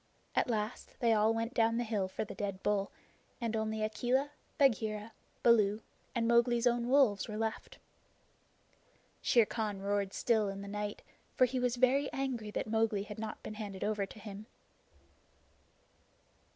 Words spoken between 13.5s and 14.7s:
handed over to him.